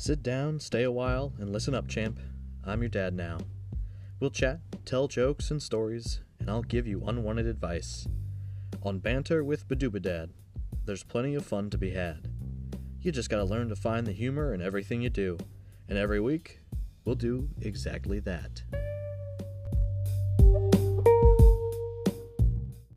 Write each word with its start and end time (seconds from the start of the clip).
Sit 0.00 0.22
down, 0.22 0.58
stay 0.58 0.84
a 0.84 0.90
while, 0.90 1.34
and 1.38 1.52
listen 1.52 1.74
up, 1.74 1.86
champ. 1.86 2.18
I'm 2.64 2.80
your 2.80 2.88
dad 2.88 3.12
now. 3.12 3.36
We'll 4.18 4.30
chat, 4.30 4.60
tell 4.86 5.08
jokes 5.08 5.50
and 5.50 5.62
stories, 5.62 6.20
and 6.38 6.48
I'll 6.48 6.62
give 6.62 6.86
you 6.86 7.04
unwanted 7.06 7.44
advice. 7.44 8.08
On 8.82 8.98
Banter 8.98 9.44
with 9.44 9.68
Badoobadad, 9.68 10.30
there's 10.86 11.02
plenty 11.02 11.34
of 11.34 11.44
fun 11.44 11.68
to 11.68 11.76
be 11.76 11.90
had. 11.90 12.30
You 13.02 13.12
just 13.12 13.28
gotta 13.28 13.44
learn 13.44 13.68
to 13.68 13.76
find 13.76 14.06
the 14.06 14.12
humor 14.12 14.54
in 14.54 14.62
everything 14.62 15.02
you 15.02 15.10
do, 15.10 15.36
and 15.86 15.98
every 15.98 16.18
week, 16.18 16.60
we'll 17.04 17.14
do 17.14 17.50
exactly 17.60 18.20
that. 18.20 18.62